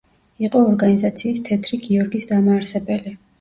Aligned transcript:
იყო 0.47 0.61
ორგანიზაცია 0.69 1.43
„თეთრი 1.49 1.79
გიორგის“ 1.85 2.27
დამაარსებელი. 2.33 3.15